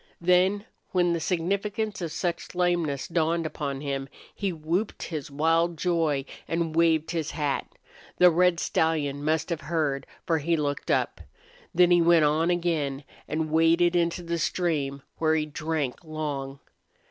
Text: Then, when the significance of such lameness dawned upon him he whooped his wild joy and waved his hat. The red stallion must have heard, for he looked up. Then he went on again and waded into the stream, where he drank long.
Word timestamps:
Then, 0.19 0.65
when 0.93 1.13
the 1.13 1.19
significance 1.19 2.01
of 2.01 2.11
such 2.11 2.55
lameness 2.55 3.07
dawned 3.07 3.45
upon 3.45 3.81
him 3.81 4.09
he 4.33 4.51
whooped 4.51 5.03
his 5.03 5.29
wild 5.29 5.77
joy 5.77 6.25
and 6.47 6.75
waved 6.75 7.11
his 7.11 7.29
hat. 7.29 7.67
The 8.17 8.31
red 8.31 8.59
stallion 8.59 9.23
must 9.23 9.51
have 9.51 9.61
heard, 9.61 10.07
for 10.25 10.39
he 10.39 10.57
looked 10.57 10.89
up. 10.89 11.21
Then 11.71 11.91
he 11.91 12.01
went 12.01 12.25
on 12.25 12.49
again 12.49 13.03
and 13.27 13.51
waded 13.51 13.95
into 13.95 14.23
the 14.23 14.39
stream, 14.39 15.03
where 15.19 15.35
he 15.35 15.45
drank 15.45 16.03
long. 16.03 16.57